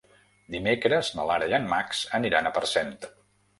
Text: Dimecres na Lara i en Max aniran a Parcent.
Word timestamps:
Dimecres 0.55 1.11
na 1.19 1.27
Lara 1.33 1.51
i 1.53 1.55
en 1.59 1.69
Max 1.75 2.03
aniran 2.23 2.51
a 2.51 2.55
Parcent. 2.59 2.93